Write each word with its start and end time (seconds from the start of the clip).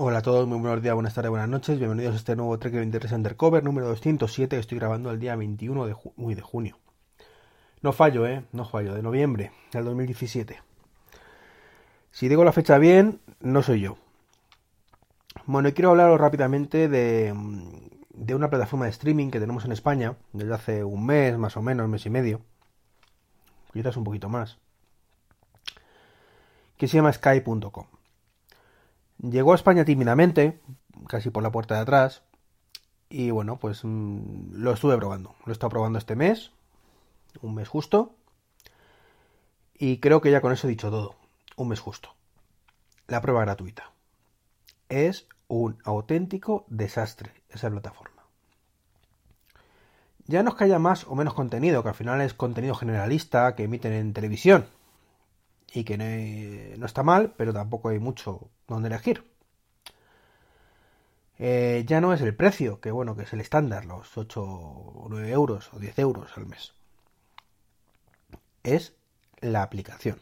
Hola 0.00 0.18
a 0.18 0.22
todos, 0.22 0.46
muy 0.46 0.58
buenos 0.60 0.80
días, 0.80 0.94
buenas 0.94 1.12
tardes, 1.14 1.30
buenas 1.30 1.48
noches. 1.48 1.76
Bienvenidos 1.76 2.14
a 2.14 2.18
este 2.18 2.36
nuevo 2.36 2.56
Trek 2.56 2.72
23 2.72 3.10
Undercover 3.12 3.64
número 3.64 3.88
207 3.88 4.54
que 4.54 4.60
estoy 4.60 4.78
grabando 4.78 5.10
el 5.10 5.18
día 5.18 5.34
21 5.34 5.86
de, 5.86 5.94
ju- 5.94 6.34
de 6.34 6.40
junio. 6.40 6.78
No 7.82 7.92
fallo, 7.92 8.24
¿eh? 8.26 8.44
No 8.52 8.64
fallo, 8.64 8.94
de 8.94 9.02
noviembre 9.02 9.50
del 9.72 9.84
2017. 9.84 10.62
Si 12.12 12.28
digo 12.28 12.44
la 12.44 12.52
fecha 12.52 12.78
bien, 12.78 13.20
no 13.40 13.62
soy 13.62 13.80
yo. 13.80 13.96
Bueno, 15.46 15.68
y 15.68 15.72
quiero 15.72 15.90
hablaros 15.90 16.20
rápidamente 16.20 16.88
de, 16.88 17.34
de 18.10 18.34
una 18.36 18.50
plataforma 18.50 18.84
de 18.84 18.92
streaming 18.92 19.30
que 19.30 19.40
tenemos 19.40 19.64
en 19.64 19.72
España 19.72 20.14
desde 20.32 20.54
hace 20.54 20.84
un 20.84 21.06
mes, 21.06 21.36
más 21.38 21.56
o 21.56 21.62
menos, 21.62 21.88
mes 21.88 22.06
y 22.06 22.10
medio. 22.10 22.40
Quizás 23.72 23.96
un 23.96 24.04
poquito 24.04 24.28
más. 24.28 24.58
Que 26.76 26.86
se 26.86 26.96
llama 26.98 27.12
Sky.com. 27.12 27.86
Llegó 29.20 29.52
a 29.52 29.56
España 29.56 29.84
tímidamente, 29.84 30.60
casi 31.08 31.30
por 31.30 31.42
la 31.42 31.50
puerta 31.50 31.74
de 31.74 31.80
atrás. 31.80 32.22
Y 33.08 33.30
bueno, 33.30 33.56
pues 33.56 33.84
mmm, 33.84 34.52
lo 34.52 34.72
estuve 34.72 34.96
probando. 34.96 35.34
Lo 35.44 35.52
he 35.52 35.54
estado 35.54 35.70
probando 35.70 35.98
este 35.98 36.16
mes, 36.16 36.52
un 37.42 37.54
mes 37.54 37.68
justo. 37.68 38.14
Y 39.74 39.98
creo 39.98 40.20
que 40.20 40.30
ya 40.30 40.40
con 40.40 40.52
eso 40.52 40.66
he 40.66 40.70
dicho 40.70 40.90
todo. 40.90 41.14
Un 41.56 41.68
mes 41.68 41.80
justo. 41.80 42.14
La 43.06 43.20
prueba 43.20 43.40
gratuita. 43.40 43.90
Es 44.88 45.26
un 45.48 45.78
auténtico 45.84 46.64
desastre 46.68 47.32
esa 47.48 47.70
plataforma. 47.70 48.22
Ya 50.26 50.42
no 50.42 50.50
es 50.50 50.56
que 50.56 50.64
haya 50.64 50.78
más 50.78 51.06
o 51.06 51.14
menos 51.14 51.32
contenido, 51.32 51.82
que 51.82 51.88
al 51.88 51.94
final 51.94 52.20
es 52.20 52.34
contenido 52.34 52.74
generalista 52.74 53.54
que 53.54 53.64
emiten 53.64 53.94
en 53.94 54.12
televisión. 54.12 54.66
Y 55.72 55.84
que 55.84 55.98
no, 56.78 56.86
está 56.86 57.02
mal, 57.02 57.34
pero 57.36 57.52
tampoco 57.52 57.90
hay 57.90 57.98
mucho 57.98 58.50
donde 58.66 58.88
elegir. 58.88 59.24
Eh, 61.38 61.84
ya 61.86 62.00
no 62.00 62.12
es 62.12 62.20
el 62.20 62.34
precio, 62.34 62.80
que 62.80 62.90
bueno, 62.90 63.14
que 63.16 63.22
es 63.22 63.32
el 63.32 63.40
estándar, 63.40 63.84
los 63.84 64.16
8 64.16 64.42
o 64.42 65.06
9 65.08 65.30
euros 65.30 65.72
o 65.72 65.78
10 65.78 65.98
euros 66.00 66.36
al 66.36 66.46
mes. 66.46 66.74
Es 68.64 68.94
la 69.40 69.62
aplicación. 69.62 70.20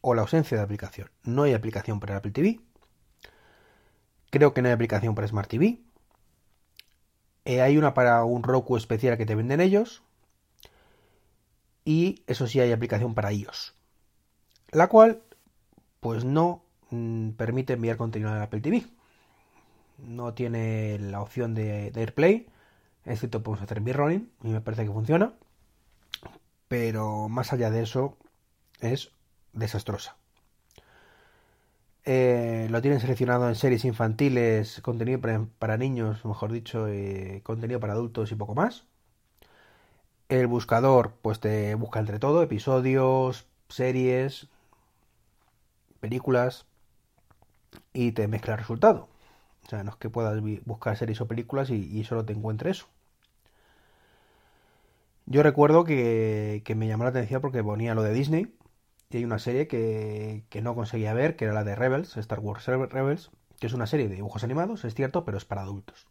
O 0.00 0.14
la 0.14 0.22
ausencia 0.22 0.56
de 0.56 0.64
aplicación. 0.64 1.10
No 1.22 1.44
hay 1.44 1.52
aplicación 1.52 2.00
para 2.00 2.16
Apple 2.16 2.32
TV. 2.32 2.60
Creo 4.30 4.54
que 4.54 4.62
no 4.62 4.68
hay 4.68 4.74
aplicación 4.74 5.14
para 5.14 5.28
Smart 5.28 5.48
TV. 5.48 5.80
Eh, 7.44 7.60
hay 7.60 7.76
una 7.76 7.94
para 7.94 8.24
un 8.24 8.42
Roku 8.42 8.76
especial 8.76 9.16
que 9.18 9.26
te 9.26 9.34
venden 9.34 9.60
ellos. 9.60 10.02
Y 11.84 12.22
eso 12.26 12.46
sí 12.46 12.60
hay 12.60 12.72
aplicación 12.72 13.14
para 13.14 13.32
iOS. 13.32 13.74
La 14.72 14.88
cual, 14.88 15.22
pues 16.00 16.24
no 16.24 16.62
mmm, 16.90 17.30
permite 17.30 17.74
enviar 17.74 17.96
contenido 17.96 18.30
a 18.30 18.42
Apple 18.42 18.60
TV. 18.60 18.86
No 19.98 20.34
tiene 20.34 20.98
la 20.98 21.20
opción 21.22 21.54
de, 21.54 21.90
de 21.90 22.00
AirPlay. 22.00 22.48
Excepto 23.04 23.42
podemos 23.42 23.62
hacer 23.62 23.80
mirroring. 23.80 24.30
Y 24.42 24.48
me 24.48 24.60
parece 24.60 24.84
que 24.84 24.92
funciona. 24.92 25.34
Pero 26.68 27.28
más 27.28 27.52
allá 27.52 27.70
de 27.70 27.82
eso, 27.82 28.16
es 28.80 29.12
desastrosa. 29.52 30.16
Eh, 32.04 32.66
lo 32.70 32.82
tienen 32.82 33.00
seleccionado 33.00 33.48
en 33.48 33.54
series 33.54 33.84
infantiles, 33.84 34.80
contenido 34.82 35.20
para, 35.20 35.76
niños, 35.76 36.24
mejor 36.24 36.50
dicho, 36.52 36.86
contenido 37.44 37.78
para 37.80 37.92
adultos 37.92 38.32
y 38.32 38.34
poco 38.34 38.54
más. 38.54 38.84
El 40.28 40.46
buscador, 40.48 41.14
pues 41.22 41.38
te 41.40 41.74
busca 41.76 42.00
entre 42.00 42.18
todo, 42.18 42.42
episodios, 42.42 43.46
series, 43.68 44.48
películas 46.02 46.66
y 47.92 48.10
te 48.12 48.26
mezcla 48.26 48.54
el 48.54 48.58
resultado. 48.58 49.08
O 49.64 49.68
sea, 49.68 49.84
no 49.84 49.92
es 49.92 49.96
que 49.96 50.10
puedas 50.10 50.42
buscar 50.64 50.96
series 50.96 51.20
o 51.20 51.28
películas 51.28 51.70
y, 51.70 52.04
solo 52.04 52.24
te 52.24 52.32
encuentre 52.32 52.70
eso. 52.70 52.86
Yo 55.26 55.44
recuerdo 55.44 55.84
que, 55.84 56.62
me 56.76 56.88
llamó 56.88 57.04
la 57.04 57.10
atención 57.10 57.40
porque 57.40 57.62
ponía 57.62 57.94
lo 57.94 58.02
de 58.02 58.12
Disney 58.12 58.52
y 59.10 59.18
hay 59.18 59.24
una 59.24 59.38
serie 59.38 59.68
que, 59.68 60.44
no 60.60 60.74
conseguía 60.74 61.14
ver, 61.14 61.36
que 61.36 61.44
era 61.44 61.54
la 61.54 61.62
de 61.62 61.76
Rebels, 61.76 62.16
Star 62.16 62.40
Wars 62.40 62.66
Rebels, 62.66 63.30
que 63.60 63.68
es 63.68 63.72
una 63.72 63.86
serie 63.86 64.08
de 64.08 64.16
dibujos 64.16 64.42
animados, 64.42 64.84
es 64.84 64.94
cierto, 64.94 65.24
pero 65.24 65.38
es 65.38 65.44
para 65.44 65.62
adultos. 65.62 66.08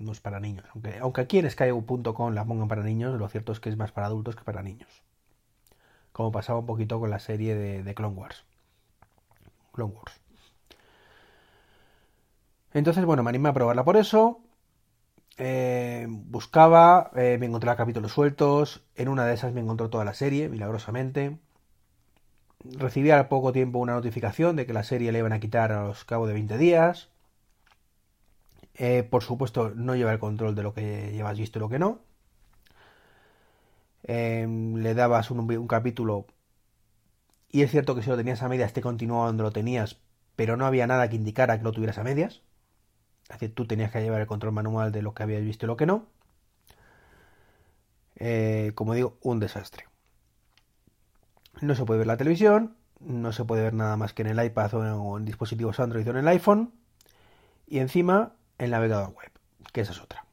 No 0.00 0.10
es 0.10 0.20
para 0.20 0.40
niños. 0.40 0.64
Aunque, 0.74 0.98
aunque 0.98 1.20
aquí 1.20 1.38
en 1.38 1.48
Sky.com 1.48 2.34
la 2.34 2.44
pongan 2.44 2.66
para 2.66 2.82
niños, 2.82 3.16
lo 3.16 3.28
cierto 3.28 3.52
es 3.52 3.60
que 3.60 3.68
es 3.68 3.76
más 3.76 3.92
para 3.92 4.08
adultos 4.08 4.34
que 4.34 4.42
para 4.42 4.62
niños. 4.62 4.88
Como 6.10 6.32
pasaba 6.32 6.58
un 6.58 6.66
poquito 6.66 6.98
con 6.98 7.10
la 7.10 7.20
serie 7.20 7.54
de, 7.54 7.84
de 7.84 7.94
Clone 7.94 8.16
Wars. 8.16 8.44
Clone 9.72 9.94
Wars. 9.94 10.20
Entonces, 12.72 13.04
bueno, 13.04 13.22
me 13.22 13.30
animé 13.30 13.48
a 13.48 13.52
probarla 13.52 13.84
por 13.84 13.96
eso. 13.96 14.40
Eh, 15.38 16.06
buscaba, 16.08 17.10
eh, 17.16 17.36
me 17.40 17.46
encontraba 17.46 17.76
capítulos 17.76 18.12
sueltos. 18.12 18.84
En 18.94 19.08
una 19.08 19.24
de 19.26 19.34
esas 19.34 19.52
me 19.52 19.60
encontró 19.60 19.90
toda 19.90 20.04
la 20.04 20.14
serie, 20.14 20.48
milagrosamente. 20.48 21.38
Recibí 22.64 23.10
al 23.10 23.28
poco 23.28 23.52
tiempo 23.52 23.78
una 23.78 23.94
notificación 23.94 24.56
de 24.56 24.66
que 24.66 24.72
la 24.72 24.82
serie 24.82 25.12
le 25.12 25.18
iban 25.18 25.32
a 25.32 25.40
quitar 25.40 25.72
a 25.72 25.84
los 25.84 26.04
cabo 26.04 26.26
de 26.26 26.34
20 26.34 26.58
días. 26.58 27.08
Eh, 28.74 29.02
por 29.08 29.22
supuesto, 29.22 29.70
no 29.74 29.94
lleva 29.94 30.12
el 30.12 30.18
control 30.18 30.54
de 30.54 30.62
lo 30.62 30.74
que 30.74 31.12
llevas 31.12 31.38
visto 31.38 31.58
y 31.58 31.60
lo 31.60 31.68
que 31.68 31.78
no. 31.78 32.00
le 34.06 34.94
dabas 34.94 35.30
un 35.30 35.66
capítulo 35.66 36.26
y 37.52 37.62
es 37.62 37.70
cierto 37.70 37.94
que 37.94 38.02
si 38.02 38.10
lo 38.10 38.16
tenías 38.16 38.42
a 38.42 38.48
medias 38.48 38.72
te 38.72 38.80
continuaba 38.80 39.26
donde 39.26 39.42
lo 39.42 39.50
tenías, 39.50 39.98
pero 40.36 40.56
no 40.56 40.66
había 40.66 40.86
nada 40.86 41.08
que 41.08 41.16
indicara 41.16 41.58
que 41.58 41.64
lo 41.64 41.72
tuvieras 41.72 41.98
a 41.98 42.04
medias. 42.04 42.42
Es 43.24 43.40
decir, 43.40 43.54
tú 43.54 43.66
tenías 43.66 43.90
que 43.92 44.00
llevar 44.00 44.20
el 44.20 44.26
control 44.26 44.52
manual 44.52 44.92
de 44.92 45.02
lo 45.02 45.14
que 45.14 45.22
habías 45.22 45.42
visto 45.42 45.66
y 45.66 45.68
lo 45.68 45.76
que 45.76 45.86
no. 45.86 46.06
Eh, 48.16 48.72
como 48.74 48.94
digo, 48.94 49.18
un 49.22 49.40
desastre. 49.40 49.86
No 51.60 51.74
se 51.74 51.84
puede 51.84 51.98
ver 51.98 52.06
la 52.06 52.16
televisión, 52.16 52.76
no 53.00 53.32
se 53.32 53.44
puede 53.44 53.62
ver 53.62 53.74
nada 53.74 53.96
más 53.96 54.12
que 54.12 54.22
en 54.22 54.28
el 54.28 54.44
iPad 54.44 54.74
o 54.74 55.18
en 55.18 55.24
dispositivos 55.24 55.80
Android 55.80 56.06
o 56.06 56.10
en 56.10 56.16
el 56.18 56.28
iPhone. 56.28 56.72
Y 57.66 57.78
encima, 57.78 58.34
el 58.58 58.70
navegador 58.70 59.12
web, 59.14 59.30
que 59.72 59.80
esa 59.80 59.92
es 59.92 60.00
otra. 60.00 60.24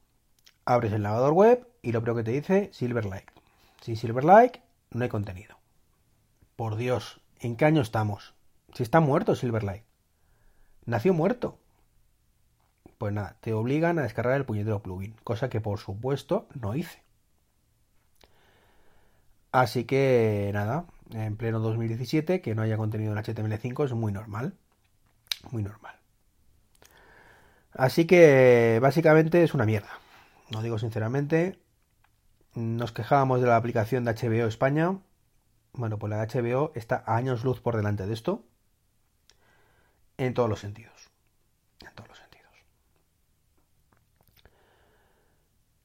Abres 0.66 0.94
el 0.94 1.02
navegador 1.02 1.34
web 1.34 1.68
y 1.82 1.92
lo 1.92 2.02
primero 2.02 2.18
que 2.18 2.24
te 2.24 2.32
dice 2.32 2.70
Silverlight. 2.74 3.30
Sin 3.82 3.96
Silverlight 3.96 4.58
no 4.92 5.04
hay 5.04 5.10
contenido. 5.10 5.57
Por 6.58 6.76
Dios, 6.76 7.22
¿en 7.40 7.56
qué 7.56 7.66
año 7.66 7.84
estamos? 7.84 8.34
Si 8.74 8.82
está 8.82 9.00
muerto 9.00 9.36
Silverlight. 9.36 9.84
Nació 10.86 11.14
muerto. 11.14 11.60
Pues 12.98 13.14
nada, 13.14 13.38
te 13.42 13.54
obligan 13.54 14.00
a 14.00 14.02
descargar 14.02 14.38
el 14.38 14.46
puñetero 14.46 14.82
plugin, 14.82 15.14
cosa 15.24 15.52
que 15.52 15.62
por 15.62 15.78
supuesto 15.78 16.48
no 16.60 16.76
hice. 16.76 17.04
Así 19.52 19.84
que 19.84 20.50
nada, 20.52 20.86
en 21.12 21.38
pleno 21.38 21.60
2017 21.60 22.42
que 22.42 22.56
no 22.56 22.64
haya 22.64 22.76
contenido 22.76 23.12
en 23.12 23.24
HTML5 23.24 23.86
es 23.86 23.94
muy 23.94 24.12
normal. 24.12 24.56
Muy 25.52 25.62
normal. 25.62 25.96
Así 27.74 28.08
que 28.08 28.80
básicamente 28.82 29.44
es 29.44 29.54
una 29.54 29.68
mierda. 29.68 29.92
No 30.50 30.64
digo 30.64 30.80
sinceramente. 30.80 31.60
Nos 32.56 32.92
quejábamos 32.94 33.42
de 33.42 33.48
la 33.48 33.58
aplicación 33.58 34.06
de 34.06 34.16
HBO 34.16 34.48
España. 34.48 34.98
Bueno, 35.78 36.00
pues 36.00 36.10
la 36.10 36.26
HBO 36.26 36.72
está 36.74 37.04
a 37.06 37.16
años 37.16 37.44
luz 37.44 37.62
por 37.62 37.78
delante 37.78 38.08
de 38.08 38.14
esto. 38.14 38.44
En 40.18 40.34
todos 40.34 40.50
los 40.50 40.60
sentidos. 40.60 41.12
En 41.82 41.94
todos 41.94 42.10
los 42.10 42.18
sentidos. 42.18 42.52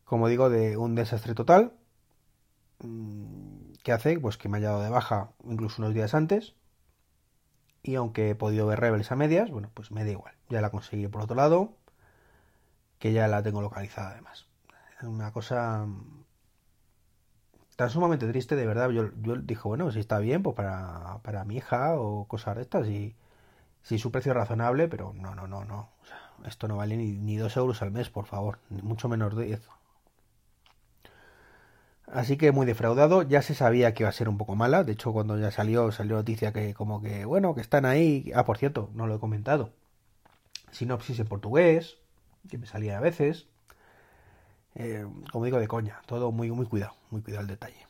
Como 0.04 0.28
digo, 0.28 0.48
de 0.48 0.78
un 0.78 0.94
desastre 0.94 1.34
total. 1.34 1.74
¿Qué 3.82 3.92
hace? 3.92 4.18
Pues 4.18 4.38
que 4.38 4.48
me 4.48 4.56
haya 4.56 4.70
dado 4.70 4.82
de 4.82 4.88
baja 4.88 5.32
incluso 5.44 5.82
unos 5.82 5.92
días 5.92 6.14
antes. 6.14 6.54
Y 7.82 7.96
aunque 7.96 8.30
he 8.30 8.34
podido 8.34 8.66
ver 8.66 8.80
Rebels 8.80 9.12
a 9.12 9.16
medias, 9.16 9.50
bueno, 9.50 9.70
pues 9.74 9.90
me 9.90 10.04
da 10.04 10.10
igual. 10.10 10.34
Ya 10.48 10.62
la 10.62 10.70
conseguí 10.70 11.06
por 11.08 11.20
otro 11.20 11.36
lado. 11.36 11.76
Que 12.98 13.12
ya 13.12 13.28
la 13.28 13.42
tengo 13.42 13.60
localizada 13.60 14.12
además. 14.12 14.46
Una 15.02 15.32
cosa 15.32 15.86
sumamente 17.88 18.26
triste, 18.28 18.56
de 18.56 18.66
verdad. 18.66 18.90
Yo, 18.90 19.10
yo 19.22 19.36
dije, 19.36 19.62
bueno, 19.64 19.90
si 19.92 20.00
está 20.00 20.18
bien, 20.18 20.42
pues 20.42 20.56
para, 20.56 21.18
para 21.22 21.44
mi 21.44 21.56
hija 21.56 21.94
o 21.96 22.26
cosas 22.26 22.56
de 22.56 22.62
estas. 22.62 22.88
Y 22.88 23.16
si 23.82 23.98
su 23.98 24.10
precio 24.12 24.34
razonable, 24.34 24.88
pero 24.88 25.12
no, 25.14 25.34
no, 25.34 25.46
no, 25.48 25.64
no. 25.64 25.90
O 26.02 26.06
sea, 26.06 26.18
esto 26.46 26.68
no 26.68 26.76
vale 26.76 26.96
ni, 26.96 27.12
ni 27.12 27.36
dos 27.36 27.56
euros 27.56 27.82
al 27.82 27.92
mes, 27.92 28.10
por 28.10 28.26
favor. 28.26 28.58
Ni 28.70 28.82
mucho 28.82 29.08
menos 29.08 29.36
de 29.36 29.46
10. 29.46 29.68
Así 32.06 32.36
que 32.36 32.52
muy 32.52 32.66
defraudado, 32.66 33.22
ya 33.22 33.42
se 33.42 33.54
sabía 33.54 33.94
que 33.94 34.02
iba 34.02 34.10
a 34.10 34.12
ser 34.12 34.28
un 34.28 34.36
poco 34.36 34.54
mala, 34.54 34.84
de 34.84 34.92
hecho 34.92 35.12
cuando 35.12 35.38
ya 35.38 35.50
salió, 35.50 35.90
salió 35.92 36.16
noticia 36.16 36.52
que 36.52 36.74
como 36.74 37.00
que, 37.00 37.24
bueno, 37.24 37.54
que 37.54 37.60
están 37.62 37.86
ahí, 37.86 38.30
ah, 38.34 38.44
por 38.44 38.58
cierto, 38.58 38.90
no 38.94 39.06
lo 39.06 39.14
he 39.14 39.18
comentado, 39.18 39.70
sinopsis 40.72 41.20
en 41.20 41.26
portugués, 41.28 41.98
que 42.50 42.58
me 42.58 42.66
salía 42.66 42.98
a 42.98 43.00
veces, 43.00 43.48
eh, 44.74 45.06
como 45.30 45.44
digo, 45.44 45.58
de 45.58 45.68
coña, 45.68 46.00
todo 46.06 46.32
muy, 46.32 46.50
muy 46.50 46.66
cuidado, 46.66 46.94
muy 47.10 47.22
cuidado 47.22 47.42
el 47.42 47.48
detalle. 47.48 47.86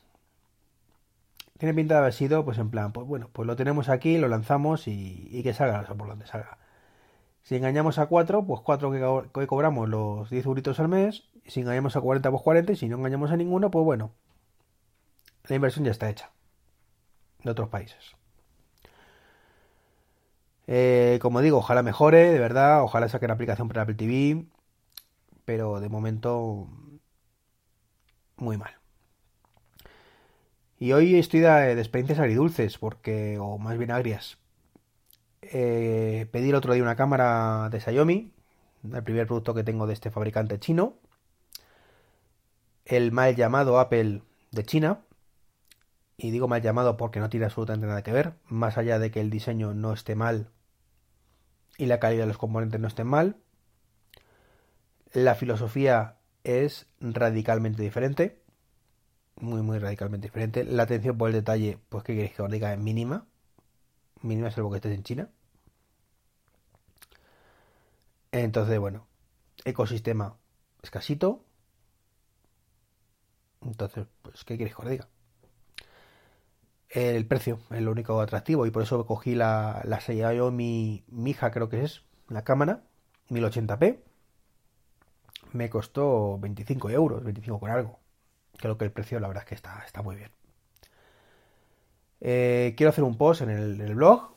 Tiene 1.58 1.75
pinta 1.75 1.94
de 1.94 2.00
haber 2.00 2.12
sido, 2.12 2.44
pues 2.44 2.58
en 2.58 2.70
plan, 2.70 2.93
pues 2.93 3.06
bueno, 3.06 3.29
pues 3.32 3.46
lo 3.46 3.55
tenemos 3.55 3.88
aquí, 3.88 4.19
lo 4.19 4.29
lanzamos 4.29 4.88
y, 4.88 5.40
que 5.44 5.55
salga 5.55 5.84
por 5.84 6.08
donde 6.08 6.26
salga. 6.26 6.58
Si 7.43 7.56
engañamos 7.56 7.99
a 7.99 8.06
4, 8.06 8.44
pues 8.46 8.61
4 8.62 9.31
que, 9.32 9.46
cobramos 9.46 9.88
los 9.88 10.31
10 10.31 10.46
euritos 10.46 10.81
al 10.81 10.88
mes. 10.88 11.25
Si 11.46 11.61
engañamos 11.61 11.96
a 11.96 12.00
40, 12.00 12.31
pues 12.31 12.43
40. 12.43 12.73
Y 12.73 12.76
si 12.76 12.88
no 12.88 12.96
engañamos 12.96 13.31
a 13.32 13.37
ninguno, 13.37 13.70
pues 13.70 13.84
bueno. 13.84 14.12
La 15.49 15.56
inversión 15.56 15.84
ya 15.84 15.90
está 15.90 16.08
hecha. 16.08 16.31
De 17.43 17.50
otros 17.50 17.69
países. 17.69 18.17
Eh, 20.69 21.19
como 21.20 21.40
digo, 21.40 21.58
ojalá 21.58 21.82
mejore, 21.82 22.32
de 22.32 22.38
verdad. 22.38 22.82
Ojalá 22.82 23.08
saquen 23.08 23.32
aplicación 23.32 23.69
para 23.69 23.82
Apple 23.82 23.96
TV. 23.96 24.46
Pero 25.44 25.81
de 25.81 25.89
momento, 25.89 26.69
muy 28.37 28.56
mal. 28.56 28.75
Y 30.79 30.93
hoy 30.93 31.17
estoy 31.17 31.41
de, 31.41 31.73
experiencias 31.73 32.19
agridulces, 32.19 32.79
porque, 32.79 33.39
o 33.39 33.59
más 33.59 33.79
bien 33.79 33.91
agrias. 33.91 34.39
Eh, 35.43 36.27
pedí 36.33 36.49
el 36.50 36.55
otro 36.55 36.75
día 36.75 36.83
una 36.83 36.97
cámara 36.97 37.69
de 37.71 37.81
Xiaomi, 37.81 38.33
el 38.93 39.03
primer 39.05 39.27
producto 39.27 39.55
que 39.55 39.65
tengo 39.65 39.87
de 39.87 39.93
este 39.94 40.11
fabricante 40.11 40.59
chino. 40.59 40.99
El 42.85 43.12
mal 43.12 43.37
llamado 43.37 43.79
Apple 43.79 44.23
de 44.50 44.65
China. 44.65 45.00
Y 46.17 46.31
digo 46.31 46.49
mal 46.49 46.62
llamado 46.62 46.97
porque 46.97 47.21
no 47.21 47.31
tiene 47.31 47.47
absolutamente 47.47 47.87
nada 47.87 48.03
que 48.03 48.12
ver, 48.12 48.35
más 48.47 48.79
allá 48.79 48.99
de 48.99 49.11
que 49.11 49.21
el 49.21 49.31
diseño 49.31 49.75
no 49.75 49.93
esté 49.93 50.15
mal 50.15 50.50
y 51.79 51.87
la 51.87 51.99
calidad 52.00 52.23
de 52.25 52.29
los 52.29 52.39
componentes 52.39 52.81
no 52.81 52.89
esté 52.89 53.05
mal. 53.05 53.37
La 55.12 55.35
filosofía 55.35 56.17
es 56.44 56.87
radicalmente 57.00 57.82
diferente. 57.82 58.43
Muy, 59.37 59.62
muy 59.62 59.79
radicalmente 59.79 60.29
diferente. 60.29 60.64
La 60.64 60.85
atención 60.85 61.19
por 61.19 61.29
el 61.29 61.35
detalle, 61.35 61.79
pues 61.88 62.05
que 62.05 62.14
queréis 62.14 62.35
que 62.35 62.43
os 62.43 62.50
diga, 62.50 62.73
es 62.73 62.79
mínima. 62.79 63.26
Mínima 64.23 64.49
es 64.49 64.56
algo 64.56 64.70
que 64.70 64.76
estés 64.76 64.94
en 64.94 65.03
China. 65.03 65.31
Entonces, 68.31 68.79
bueno, 68.79 69.06
ecosistema 69.64 70.37
escasito. 70.82 71.44
Entonces, 73.61 74.06
pues, 74.23 74.44
¿qué 74.44 74.56
queréis 74.56 74.75
que 74.75 74.82
os 74.82 74.88
diga? 74.88 75.08
El 76.88 77.26
precio 77.26 77.61
es 77.70 77.81
lo 77.81 77.91
único 77.91 78.20
atractivo 78.20 78.67
y 78.67 78.70
por 78.70 78.82
eso 78.82 79.06
cogí 79.06 79.35
la, 79.35 79.82
la 79.85 80.00
Xiaomi 80.00 81.05
Mija, 81.08 81.50
creo 81.50 81.69
que 81.69 81.85
es, 81.85 82.03
la 82.29 82.44
cámara, 82.44 82.85
1080p. 83.31 84.12
Me 85.53 85.71
costó 85.71 86.39
25 86.39 86.91
euros, 86.91 87.25
25 87.25 87.61
con 87.61 87.71
algo. 87.71 87.99
Creo 88.59 88.79
que 88.79 88.85
el 88.85 88.93
precio, 88.93 89.21
la 89.21 89.29
verdad 89.29 89.45
es 89.45 89.49
que 89.49 89.55
está, 89.55 89.83
está 89.87 90.03
muy 90.03 90.17
bien. 90.17 90.31
Eh, 92.21 92.75
quiero 92.77 92.91
hacer 92.91 93.05
un 93.05 93.17
post 93.17 93.43
en 93.43 93.51
el 93.51 93.95
blog 93.95 94.33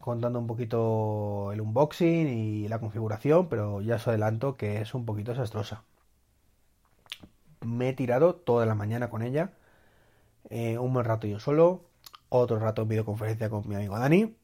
contando 0.00 0.38
un 0.38 0.46
poquito 0.46 1.52
el 1.52 1.60
unboxing 1.60 2.26
y 2.28 2.68
la 2.68 2.80
configuración, 2.80 3.48
pero 3.48 3.80
ya 3.82 3.96
os 3.96 4.08
adelanto 4.08 4.56
que 4.56 4.80
es 4.80 4.94
un 4.94 5.04
poquito 5.06 5.32
desastrosa. 5.32 5.84
Me 7.60 7.90
he 7.90 7.92
tirado 7.92 8.34
toda 8.34 8.66
la 8.66 8.74
mañana 8.74 9.10
con 9.10 9.22
ella, 9.22 9.52
eh, 10.50 10.78
un 10.78 10.92
buen 10.94 11.04
rato 11.04 11.26
yo 11.26 11.38
solo, 11.40 11.84
otro 12.30 12.58
rato 12.58 12.82
en 12.82 12.88
videoconferencia 12.88 13.50
con 13.50 13.68
mi 13.68 13.74
amigo 13.74 13.98
Dani, 13.98 14.34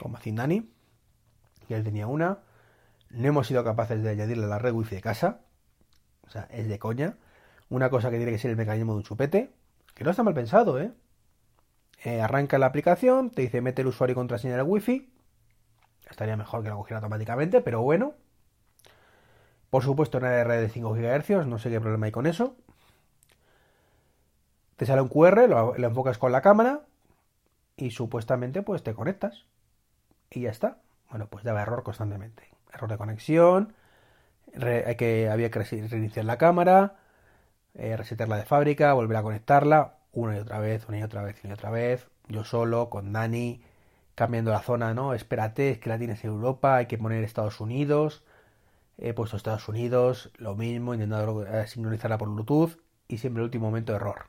con 0.00 0.12
Macin 0.12 0.36
Dani, 0.36 0.68
que 1.68 1.74
él 1.76 1.84
tenía 1.84 2.06
una. 2.06 2.38
No 3.14 3.28
hemos 3.28 3.46
sido 3.46 3.62
capaces 3.62 4.02
de 4.02 4.10
añadirle 4.10 4.46
la 4.46 4.58
red 4.58 4.72
wifi 4.72 4.96
de 4.96 5.00
casa, 5.00 5.40
o 6.22 6.30
sea, 6.30 6.48
es 6.50 6.68
de 6.68 6.78
coña. 6.78 7.16
Una 7.68 7.88
cosa 7.88 8.10
que 8.10 8.16
tiene 8.16 8.32
que 8.32 8.38
ser 8.38 8.50
el 8.50 8.56
mecanismo 8.56 8.92
de 8.92 8.98
un 8.98 9.04
chupete, 9.04 9.52
que 9.94 10.04
no 10.04 10.10
está 10.10 10.22
mal 10.22 10.34
pensado, 10.34 10.80
¿eh? 10.80 10.92
Eh, 12.04 12.20
arranca 12.20 12.58
la 12.58 12.66
aplicación, 12.66 13.30
te 13.30 13.42
dice 13.42 13.60
mete 13.60 13.82
el 13.82 13.88
usuario 13.88 14.12
y 14.12 14.16
contraseña 14.16 14.56
del 14.56 14.66
wifi. 14.66 15.10
Estaría 16.10 16.36
mejor 16.36 16.62
que 16.62 16.68
lo 16.68 16.76
cogiera 16.76 16.98
automáticamente, 16.98 17.60
pero 17.60 17.82
bueno. 17.82 18.14
Por 19.70 19.82
supuesto, 19.82 20.18
una 20.18 20.44
red 20.44 20.60
de 20.60 20.68
5 20.68 20.92
GHz, 20.92 21.46
no 21.46 21.58
sé 21.58 21.70
qué 21.70 21.80
problema 21.80 22.06
hay 22.06 22.12
con 22.12 22.26
eso. 22.26 22.56
Te 24.76 24.86
sale 24.86 25.02
un 25.02 25.08
QR, 25.08 25.48
lo, 25.48 25.74
enfocas 25.76 26.18
con 26.18 26.32
la 26.32 26.42
cámara 26.42 26.82
y 27.76 27.90
supuestamente 27.90 28.62
pues 28.62 28.82
te 28.82 28.94
conectas. 28.94 29.46
Y 30.30 30.42
ya 30.42 30.50
está. 30.50 30.78
Bueno, 31.10 31.28
pues 31.28 31.44
daba 31.44 31.62
error 31.62 31.82
constantemente. 31.84 32.53
Error 32.74 32.90
de 32.90 32.98
conexión, 32.98 33.74
que, 34.52 35.28
había 35.30 35.50
que 35.50 35.60
reiniciar 35.60 36.24
la 36.24 36.38
cámara, 36.38 36.96
eh, 37.74 37.96
resetarla 37.96 38.36
de 38.36 38.44
fábrica, 38.44 38.92
volver 38.92 39.16
a 39.16 39.22
conectarla 39.22 39.94
una 40.12 40.36
y 40.36 40.40
otra 40.40 40.58
vez, 40.60 40.86
una 40.88 40.98
y 40.98 41.02
otra 41.02 41.22
vez, 41.22 41.36
y 41.44 41.50
otra 41.50 41.70
vez, 41.70 42.08
yo 42.28 42.44
solo, 42.44 42.88
con 42.90 43.12
Dani, 43.12 43.62
cambiando 44.14 44.52
la 44.52 44.60
zona, 44.60 44.94
¿no? 44.94 45.14
Espérate, 45.14 45.70
es 45.70 45.78
que 45.78 45.88
la 45.88 45.98
tienes 45.98 46.22
en 46.24 46.30
Europa, 46.30 46.76
hay 46.76 46.86
que 46.86 46.98
poner 46.98 47.24
Estados 47.24 47.60
Unidos, 47.60 48.24
he 48.98 49.12
puesto 49.12 49.36
Estados 49.36 49.68
Unidos, 49.68 50.30
lo 50.36 50.54
mismo, 50.54 50.94
intentando 50.94 51.44
eh, 51.46 51.66
sincronizarla 51.66 52.18
por 52.18 52.30
Bluetooth, 52.30 52.78
y 53.08 53.18
siempre 53.18 53.40
el 53.40 53.44
último 53.44 53.66
momento 53.66 53.94
error. 53.94 54.26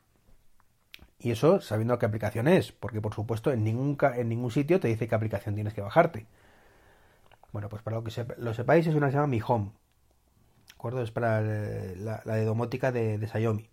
Y 1.19 1.31
eso 1.31 1.62
sabiendo 1.62 1.97
qué 1.97 2.06
aplicación 2.06 2.47
es, 2.47 2.71
porque 2.71 3.01
por 3.01 3.13
supuesto 3.13 3.51
en 3.51 3.63
ningún, 3.63 3.97
en 4.15 4.30
ningún 4.30 4.51
sitio 4.51 4.80
te 4.80 4.88
dice 4.88 5.07
qué 5.07 5.15
aplicación 5.15 5.56
tienes 5.56 5.74
que 5.74 5.81
bajarte. 5.81 6.27
Bueno, 7.56 7.69
pues 7.69 7.81
para 7.84 7.96
lo 7.96 8.04
que 8.04 8.12
lo 8.38 8.54
sepáis, 8.54 8.86
es 8.86 8.96
una 8.96 9.07
que 9.07 9.12
se 9.12 9.16
llama 9.16 9.28
Mi 9.28 9.40
Home. 9.48 9.72
¿De 10.68 10.74
acuerdo? 10.74 11.02
Es 11.02 11.12
para 11.12 11.40
la, 11.40 12.22
de 12.25 12.44
domótica 12.44 12.92
de, 12.92 13.18
de 13.18 13.28
Xiaomi. 13.30 13.69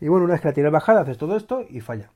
Y 0.00 0.08
bueno, 0.08 0.24
una 0.24 0.34
vez 0.34 0.40
que 0.40 0.48
la 0.48 0.54
tienes 0.54 0.72
bajada, 0.72 1.02
haces 1.02 1.16
todo 1.16 1.36
esto 1.36 1.64
y 1.70 1.80
falla. 1.80 2.10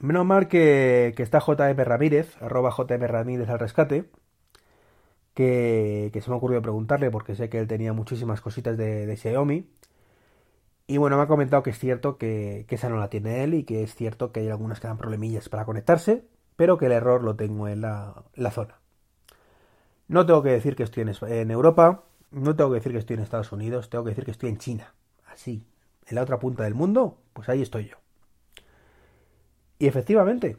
Menos 0.00 0.26
mal 0.26 0.48
que, 0.48 1.14
está 1.16 1.38
JM 1.38 1.82
Ramírez, 1.82 2.36
arroba 2.42 2.74
JM 2.76 3.06
Ramírez 3.06 3.48
al 3.48 3.58
rescate, 3.58 4.10
que, 5.32 6.10
se 6.12 6.28
me 6.28 6.34
ha 6.34 6.36
ocurrido 6.36 6.60
preguntarle 6.60 7.10
porque 7.10 7.34
sé 7.34 7.48
que 7.48 7.60
él 7.60 7.66
tenía 7.66 7.94
muchísimas 7.94 8.42
cositas 8.42 8.76
de, 8.76 9.16
Xiaomi. 9.16 9.66
Y 10.86 10.98
bueno, 10.98 11.16
me 11.16 11.22
ha 11.22 11.26
comentado 11.26 11.62
que 11.62 11.70
es 11.70 11.78
cierto 11.78 12.18
que, 12.18 12.66
esa 12.68 12.90
no 12.90 12.98
la 12.98 13.08
tiene 13.08 13.44
él 13.44 13.54
y 13.54 13.64
que 13.64 13.82
es 13.82 13.94
cierto 13.94 14.30
que 14.30 14.40
hay 14.40 14.50
algunas 14.50 14.78
que 14.78 14.88
dan 14.88 14.98
problemillas 14.98 15.48
para 15.48 15.64
conectarse, 15.64 16.26
pero 16.56 16.78
que 16.78 16.86
el 16.86 16.92
error 16.92 17.22
lo 17.22 17.36
tengo 17.36 17.68
en 17.68 17.80
la, 17.80 18.24
zona. 18.50 18.78
No 20.08 20.26
tengo 20.26 20.42
que 20.42 20.50
decir 20.50 20.76
que 20.76 20.82
estoy 20.82 21.04
en, 21.22 21.50
Europa, 21.50 22.04
no 22.30 22.54
tengo 22.54 22.70
que 22.70 22.76
decir 22.76 22.92
que 22.92 22.98
estoy 22.98 23.14
en 23.14 23.22
Estados 23.22 23.52
Unidos, 23.52 23.90
tengo 23.90 24.04
que 24.04 24.10
decir 24.10 24.24
que 24.24 24.30
estoy 24.30 24.50
en 24.50 24.58
China. 24.58 24.94
Así, 25.26 25.66
en 26.06 26.14
la 26.14 26.22
otra 26.22 26.38
punta 26.38 26.64
del 26.64 26.74
mundo, 26.74 27.18
pues 27.32 27.48
ahí 27.48 27.62
estoy 27.62 27.88
yo. 27.88 27.96
Y 29.78 29.86
efectivamente, 29.86 30.56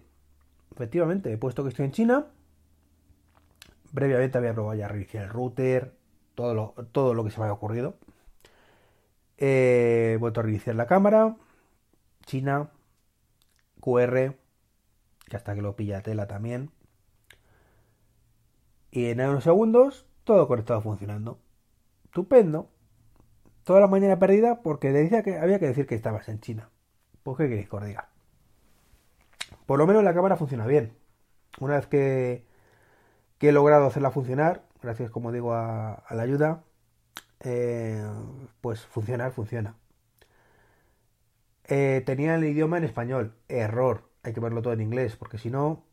efectivamente, 0.73 1.31
he 1.31 1.37
puesto 1.37 1.63
que 1.63 1.69
estoy 1.69 1.85
en 1.85 1.91
China. 1.91 2.27
Previamente 3.93 4.37
había 4.37 4.53
probado 4.53 4.77
ya 4.77 4.87
reiniciar 4.87 5.23
el 5.23 5.29
router, 5.29 5.93
todo 6.33 6.53
lo, 6.53 6.73
todo 6.91 7.13
lo 7.13 7.23
que 7.23 7.31
se 7.31 7.39
me 7.39 7.45
había 7.45 7.53
ocurrido. 7.53 7.95
Vuelto 9.39 10.39
a 10.39 10.43
reiniciar 10.43 10.75
la 10.75 10.87
cámara, 10.87 11.37
China, 12.25 12.69
QR, 13.79 14.35
que 15.35 15.37
hasta 15.37 15.53
que 15.53 15.61
lo 15.61 15.75
pilla 15.75 16.01
tela 16.01 16.27
también. 16.27 16.71
Y 18.89 19.07
en 19.07 19.19
unos 19.19 19.43
segundos, 19.43 20.05
todo 20.23 20.47
conectado 20.47 20.81
funcionando. 20.81 21.39
Estupendo 22.05 22.69
toda 23.65 23.81
la 23.81 23.87
mañana 23.87 24.17
perdida 24.17 24.61
porque 24.61 24.93
decía 24.93 25.23
que 25.23 25.37
había 25.37 25.59
que 25.59 25.67
decir 25.67 25.85
que 25.87 25.95
estabas 25.95 26.29
en 26.29 26.39
China. 26.39 26.69
Pues 27.23 27.37
qué 27.37 27.49
queréis 27.49 27.67
que 27.67 27.75
os 27.75 27.85
diga. 27.85 28.09
Por 29.65 29.79
lo 29.79 29.87
menos 29.87 30.03
la 30.03 30.13
cámara 30.13 30.37
funciona 30.37 30.65
bien. 30.65 30.93
Una 31.59 31.75
vez 31.75 31.87
que, 31.87 32.45
he 33.41 33.51
logrado 33.51 33.87
hacerla 33.87 34.11
funcionar, 34.11 34.63
gracias 34.81 35.11
como 35.11 35.31
digo 35.31 35.53
a, 35.53 36.03
la 36.11 36.23
ayuda, 36.23 36.63
eh, 37.41 38.03
pues 38.61 38.85
funcionar 38.85 39.31
funciona. 39.31 39.75
Eh, 41.65 42.03
tenía 42.05 42.35
el 42.35 42.43
idioma 42.45 42.77
en 42.77 42.85
español. 42.85 43.35
Error. 43.49 44.14
Hay 44.25 44.33
que 44.33 44.39
verlo 44.39 44.61
todo 44.61 44.73
en 44.73 44.81
inglés, 44.81 45.15
porque 45.15 45.37
si 45.37 45.49
no, 45.49 45.85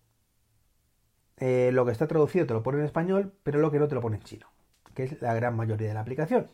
eh, 1.36 1.70
lo 1.72 1.84
que 1.84 1.92
está 1.92 2.06
traducido 2.06 2.46
te 2.46 2.54
lo 2.54 2.62
pone 2.62 2.78
en 2.78 2.84
español, 2.84 3.34
pero 3.42 3.58
lo 3.60 3.70
que 3.70 3.78
no 3.78 3.88
te 3.88 3.94
lo 3.94 4.00
pone 4.00 4.16
en 4.16 4.22
chino, 4.22 4.46
que 4.94 5.04
es 5.04 5.22
la 5.22 5.34
gran 5.34 5.54
mayoría 5.54 5.88
de 5.88 5.94
la 5.94 6.00
aplicación 6.00 6.48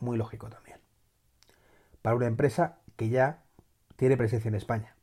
muy 0.00 0.16
lógico 0.16 0.48
también. 0.48 0.78
Para 2.02 2.16
una 2.16 2.26
empresa 2.26 2.78
que 2.96 3.08
ya 3.08 3.44
tiene 3.96 4.16
presencia 4.16 4.48
en 4.48 4.54
España. 4.54 4.94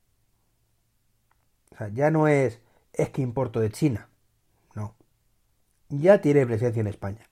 O 1.72 1.78
sea, 1.78 1.90
ya 1.90 2.12
no 2.12 2.28
es, 2.28 2.62
es 2.94 3.10
que 3.10 3.22
importo 3.22 3.60
de 3.60 3.70
China. 3.70 4.10
No. 4.74 4.96
Ya 5.90 6.22
tiene 6.22 6.46
presencia 6.46 6.80
en 6.80 6.88
España. 6.88 7.28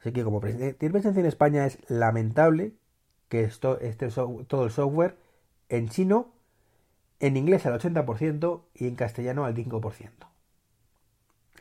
Así 0.00 0.12
que 0.12 0.24
como 0.24 0.40
tiene 0.40 0.74
presencia 0.74 1.20
en 1.20 1.26
España 1.26 1.66
es 1.66 1.78
lamentable 1.90 2.72
que 3.28 3.44
esto, 3.44 3.78
este 3.80 4.08
todo 4.08 4.64
el 4.64 4.70
software 4.70 5.18
en 5.68 5.88
chino, 5.90 6.32
en 7.20 7.36
inglés 7.36 7.66
al 7.66 7.78
80% 7.78 8.62
y 8.74 8.88
en 8.88 8.96
castellano 8.96 9.44
al 9.44 9.54
5%. 9.54 10.10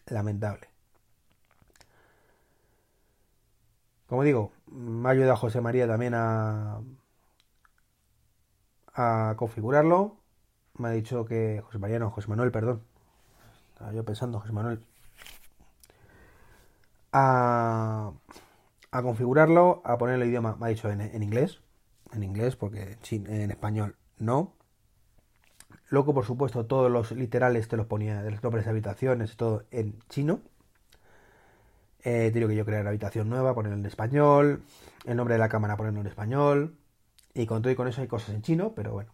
Lamentable. 0.08 0.68
Como 4.08 4.24
digo, 4.24 4.51
me 4.72 5.08
ha 5.10 5.12
ayudado 5.12 5.36
José 5.36 5.62
María 5.62 5.88
también 5.88 6.13
a, 6.16 6.82
a 8.96 9.36
configurarlo. 9.38 10.18
Me 10.78 10.89
ha 10.89 10.92
dicho 10.92 11.25
que 11.25 11.62
José 11.63 11.78
María 11.78 12.00
no, 12.00 12.10
José 12.10 12.28
Manuel, 12.30 12.51
perdón. 12.51 12.84
Estaba 13.74 13.94
yo 13.94 14.04
pensando, 14.04 14.39
José 14.39 14.54
Manuel. 14.54 14.82
a, 17.12 18.13
configurarlo, 18.92 19.82
a 19.86 19.98
poner 19.98 20.16
el 20.22 20.28
idioma, 20.28 20.56
me 20.60 20.68
ha 20.68 20.70
dicho 20.70 20.89
en 20.89 21.24
inglés, 21.24 21.62
en 22.13 22.24
inglés 22.24 22.56
porque 22.56 22.98
en 23.12 23.51
español 23.51 23.96
no. 24.18 24.54
Luego, 25.89 26.13
por 26.13 26.25
supuesto, 26.25 26.65
todos 26.65 26.91
los 26.91 27.11
literales 27.11 27.67
te 27.67 27.77
los 27.77 27.88
ponía, 27.88 28.21
los 28.23 28.43
nombres 28.43 28.65
de 28.65 28.71
habitaciones, 28.71 29.35
todo 29.38 29.65
en 29.71 29.99
chino. 30.09 30.41
Eh, 32.03 32.31
que 32.33 32.55
yo 32.55 32.65
crear 32.65 32.88
habitación 32.88 33.29
nueva, 33.29 33.53
ponerlo 33.53 33.77
en 33.77 33.85
español. 33.85 34.63
El 35.05 35.17
nombre 35.17 35.35
de 35.35 35.39
la 35.39 35.49
cámara, 35.49 35.77
ponerlo 35.77 36.01
en 36.01 36.07
español. 36.07 36.77
Y 37.33 37.45
con 37.45 37.61
todo 37.61 37.71
y 37.71 37.75
con 37.75 37.88
eso 37.88 38.01
hay 38.01 38.07
cosas 38.07 38.35
en 38.35 38.41
chino, 38.41 38.73
pero 38.75 38.93
bueno. 38.93 39.13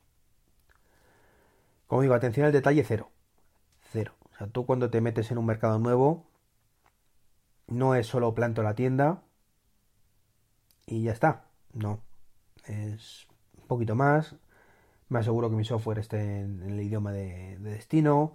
Como 1.88 2.02
digo, 2.02 2.14
atención 2.14 2.46
al 2.46 2.52
detalle 2.52 2.84
cero. 2.84 3.10
Cero. 3.92 4.14
O 4.34 4.38
sea, 4.38 4.48
tú 4.48 4.66
cuando 4.66 4.90
te 4.90 5.02
metes 5.02 5.32
en 5.32 5.38
un 5.38 5.46
mercado 5.46 5.80
nuevo, 5.80 6.26
no 7.68 7.96
es 7.96 8.08
solo 8.08 8.34
planto 8.34 8.64
la 8.64 8.76
tienda 8.76 9.24
y 10.86 11.04
ya 11.04 11.12
está. 11.12 11.46
No. 11.74 12.02
Es 12.66 13.28
un 13.58 13.68
poquito 13.68 13.96
más. 13.96 14.36
Me 15.10 15.20
aseguro 15.20 15.50
que 15.50 15.56
mi 15.56 15.66
software 15.66 16.00
esté 16.00 16.42
en, 16.42 16.62
el 16.64 16.80
idioma 16.82 17.12
de, 17.12 17.58
destino, 17.60 18.34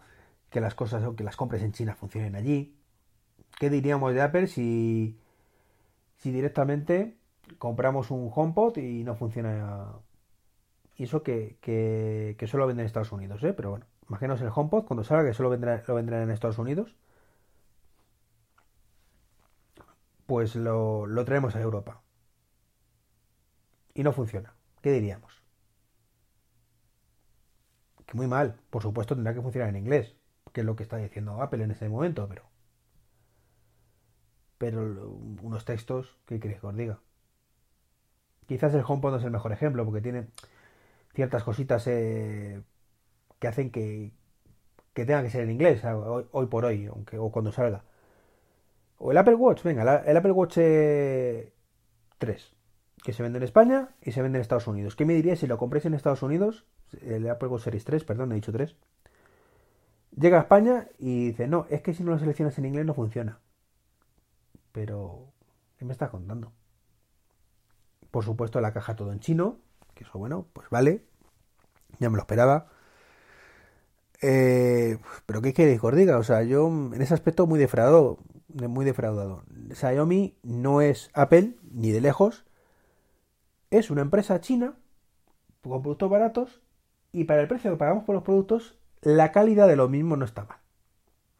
que 0.50 0.60
las 0.60 0.74
cosas, 0.74 1.02
que 1.16 1.24
las 1.24 1.36
compres 1.36 1.62
en 1.62 1.72
China 1.72 1.94
funcionen 1.96 2.36
allí. 2.36 2.76
¿Qué 3.58 3.70
diríamos 3.70 4.14
de 4.14 4.22
Apple 4.22 4.46
si, 4.46 5.18
si 6.18 6.30
directamente 6.32 7.16
compramos 7.58 8.10
un 8.10 8.30
HomePod 8.34 8.76
y 8.78 9.04
no 9.04 9.16
funciona? 9.16 9.92
Y 10.96 11.04
eso 11.04 11.22
que, 11.22 11.56
que, 11.60 12.36
que 12.38 12.46
solo 12.46 12.66
venden 12.66 12.82
en 12.82 12.86
Estados 12.86 13.12
Unidos, 13.12 13.42
¿eh? 13.44 13.52
Pero 13.54 13.70
bueno, 13.70 13.86
imaginaos 14.08 14.40
el 14.42 14.50
HomePod 14.54 14.84
cuando 14.84 15.04
salga 15.04 15.24
que 15.24 15.34
solo 15.34 15.50
vendrá, 15.50 15.82
lo 15.86 15.94
vendrán 15.94 16.22
en 16.22 16.30
Estados 16.30 16.58
Unidos. 16.58 16.94
Pues 20.26 20.54
lo, 20.56 21.06
lo 21.06 21.24
traemos 21.24 21.56
a 21.56 21.60
Europa. 21.60 22.00
Y 23.94 24.02
no 24.02 24.12
funciona. 24.12 24.54
¿Qué 24.82 24.92
diríamos? 24.92 25.39
Muy 28.14 28.26
mal. 28.26 28.57
Por 28.71 28.83
supuesto 28.83 29.14
tendrá 29.14 29.35
que 29.35 29.43
funcionar 29.43 29.71
en 29.71 29.76
inglés, 29.76 30.17
que 30.52 30.61
es 30.61 30.67
lo 30.67 30.76
que 30.76 30.83
está 30.83 30.97
diciendo 30.97 31.43
Apple 31.43 31.64
en 31.64 31.71
ese 31.71 31.88
momento, 31.88 32.26
pero... 32.29 32.45
Pero 34.59 34.83
unos 35.43 35.64
textos, 35.64 36.19
¿qué 36.26 36.38
queréis 36.38 36.61
que 36.61 36.67
os 36.67 36.76
diga? 36.76 37.00
Quizás 38.47 38.75
el 38.75 38.85
HomePod 38.87 39.12
no 39.12 39.17
es 39.17 39.25
el 39.25 39.31
mejor 39.31 39.52
ejemplo, 39.52 39.85
porque 39.85 40.02
tiene 40.02 40.26
ciertas 41.14 41.45
cositas 41.45 41.87
eh, 41.87 42.61
que 43.38 43.49
hacen 43.49 43.71
que, 43.71 44.12
que 44.93 45.05
tenga 45.07 45.23
que 45.23 45.31
ser 45.31 45.43
en 45.43 45.50
inglés 45.50 45.83
hoy, 45.85 46.47
por 46.47 46.64
hoy, 46.64 46.87
aunque 46.87 47.19
o 47.19 47.31
cuando 47.31 47.52
salga. 47.52 47.85
O 48.99 49.12
el 49.12 49.19
Apple 49.19 49.37
Watch, 49.37 49.62
venga, 49.62 50.02
el 50.05 50.17
Apple 50.17 50.33
Watch 50.33 50.55
3, 50.55 50.62
eh, 50.64 51.52
que 53.02 53.12
se 53.12 53.23
vende 53.23 53.38
en 53.38 53.45
España 53.45 53.88
y 54.02 54.12
se 54.12 54.21
vende 54.21 54.38
en 54.38 54.43
Estados 54.43 54.67
Unidos. 54.67 54.95
¿Qué 54.95 55.07
me 55.07 55.14
diría 55.14 55.37
si 55.37 55.47
lo 55.47 55.57
compréis 55.57 55.87
en 55.87 55.95
Estados 55.95 56.23
Unidos 56.23 56.67
el 57.02 57.28
Apple 57.28 57.49
Watch 57.49 57.64
Series 57.64 57.85
3, 57.85 58.04
perdón, 58.04 58.32
he 58.32 58.37
dicho 58.37 58.52
3, 58.52 58.76
llega 60.16 60.38
a 60.38 60.42
España 60.42 60.88
y 60.99 61.28
dice, 61.28 61.47
no, 61.47 61.66
es 61.70 61.82
que 61.82 61.94
si 61.94 62.02
no 62.02 62.12
lo 62.12 62.18
seleccionas 62.18 62.59
en 62.59 62.66
inglés 62.66 62.87
no 62.87 62.94
funciona. 62.94 63.40
Pero, 64.73 65.32
¿qué 65.78 65.85
me 65.85 65.92
estás 65.92 66.11
contando? 66.11 66.52
Por 68.11 68.25
supuesto, 68.25 68.61
la 68.61 68.73
caja 68.73 68.97
todo 68.97 69.12
en 69.12 69.20
chino, 69.20 69.59
que 69.94 70.04
eso, 70.04 70.18
bueno, 70.18 70.47
pues 70.52 70.68
vale, 70.70 71.04
ya 71.99 72.11
me 72.11 72.16
lo 72.16 72.23
esperaba. 72.23 72.68
Eh, 74.23 74.99
pero 75.26 75.40
¿qué 75.40 75.54
queréis 75.54 75.80
que 75.80 75.87
os 75.87 75.97
diga? 75.97 76.18
O 76.18 76.23
sea, 76.23 76.42
yo 76.42 76.68
en 76.68 77.00
ese 77.00 77.14
aspecto 77.14 77.47
muy 77.47 77.59
defraudado, 77.59 78.18
muy 78.49 78.85
defraudado. 78.85 79.44
Xiaomi 79.73 80.37
no 80.42 80.80
es 80.80 81.11
Apple, 81.14 81.56
ni 81.70 81.90
de 81.90 82.00
lejos. 82.00 82.44
Es 83.70 83.90
una 83.90 84.02
empresa 84.02 84.40
china 84.40 84.75
con 85.62 85.82
productos 85.82 86.11
baratos 86.11 86.61
y 87.12 87.25
para 87.25 87.43
el 87.43 87.49
precio 87.49 87.71
que 87.71 87.76
pagamos 87.76 88.05
por 88.05 88.14
los 88.14 88.25
productos, 88.25 88.79
la 89.02 89.33
calidad 89.33 89.67
de 89.67 89.76
lo 89.76 89.88
mismo 89.88 90.17
no 90.17 90.25
está 90.25 90.45
mal. 90.45 90.59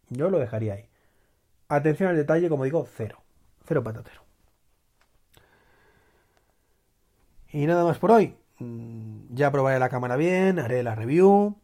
Yo 0.09 0.31
lo 0.31 0.39
dejaría 0.39 0.75
ahí. 0.75 0.89
Atención 1.69 2.09
al 2.09 2.17
detalle, 2.17 2.49
como 2.49 2.65
digo, 2.65 2.87
cero. 2.97 3.23
Cero 3.65 3.85
patatero. 3.85 4.23
Y 7.53 7.67
nada 7.67 7.85
más 7.85 7.99
por 7.99 8.11
hoy. 8.11 8.37
Mm, 8.59 9.35
ya 9.35 9.51
probaré 9.51 9.79
la 9.79 9.89
cámara 9.89 10.17
bien, 10.17 10.59
haré 10.59 10.83
la 10.83 10.95
review. 10.95 11.57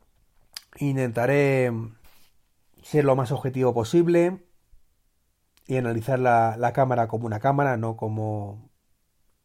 Intentaré 0.79 1.73
ser 2.83 3.05
lo 3.05 3.17
más 3.17 3.33
objetivo 3.33 3.75
posible 3.75 4.45
y 5.67 5.77
analizar 5.77 6.19
la, 6.21 6.57
la 6.57 6.73
cámara 6.73 7.09
como 7.09 7.27
una 7.27 7.41
cámara, 7.41 7.77
no 7.77 7.97
como 7.97 8.71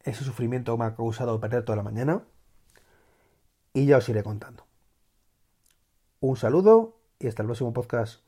ese 0.04 0.24
sufrimiento 0.24 0.72
que 0.72 0.78
me 0.78 0.84
ha 0.84 0.94
causado 0.94 1.40
perder 1.40 1.64
toda 1.64 1.76
la 1.76 1.82
mañana 1.82 2.22
y 3.74 3.86
ya 3.86 3.98
os 3.98 4.08
iré 4.08 4.22
contando. 4.22 4.66
Un 6.20 6.36
saludo 6.36 7.00
y 7.18 7.26
hasta 7.26 7.42
el 7.42 7.46
próximo 7.46 7.72
podcast. 7.72 8.20